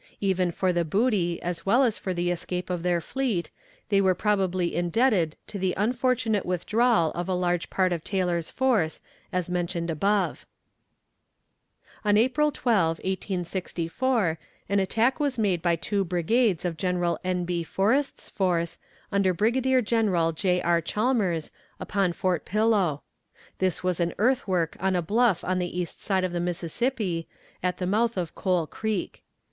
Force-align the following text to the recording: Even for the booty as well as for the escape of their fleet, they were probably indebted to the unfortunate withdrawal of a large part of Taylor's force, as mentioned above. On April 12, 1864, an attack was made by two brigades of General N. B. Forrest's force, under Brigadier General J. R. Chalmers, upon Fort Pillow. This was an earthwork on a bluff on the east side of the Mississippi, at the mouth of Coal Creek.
Even 0.19 0.49
for 0.51 0.73
the 0.73 0.83
booty 0.83 1.39
as 1.43 1.63
well 1.63 1.83
as 1.83 1.99
for 1.99 2.11
the 2.11 2.31
escape 2.31 2.71
of 2.71 2.81
their 2.81 2.99
fleet, 3.01 3.51
they 3.89 4.01
were 4.01 4.15
probably 4.15 4.75
indebted 4.75 5.35
to 5.45 5.59
the 5.59 5.75
unfortunate 5.77 6.43
withdrawal 6.43 7.11
of 7.11 7.29
a 7.29 7.35
large 7.35 7.69
part 7.69 7.93
of 7.93 8.03
Taylor's 8.03 8.49
force, 8.49 8.99
as 9.31 9.47
mentioned 9.47 9.91
above. 9.91 10.47
On 12.03 12.17
April 12.17 12.51
12, 12.51 12.97
1864, 12.97 14.39
an 14.69 14.79
attack 14.79 15.19
was 15.19 15.37
made 15.37 15.61
by 15.61 15.75
two 15.75 16.03
brigades 16.03 16.65
of 16.65 16.77
General 16.77 17.19
N. 17.23 17.45
B. 17.45 17.61
Forrest's 17.63 18.27
force, 18.27 18.79
under 19.11 19.35
Brigadier 19.35 19.83
General 19.83 20.31
J. 20.31 20.63
R. 20.63 20.81
Chalmers, 20.81 21.51
upon 21.79 22.11
Fort 22.13 22.43
Pillow. 22.43 23.03
This 23.59 23.83
was 23.83 23.99
an 23.99 24.15
earthwork 24.17 24.75
on 24.79 24.95
a 24.95 25.01
bluff 25.03 25.43
on 25.43 25.59
the 25.59 25.79
east 25.79 26.01
side 26.01 26.23
of 26.23 26.31
the 26.31 26.39
Mississippi, 26.39 27.27
at 27.61 27.77
the 27.77 27.85
mouth 27.85 28.17
of 28.17 28.33
Coal 28.33 28.65
Creek. 28.65 29.21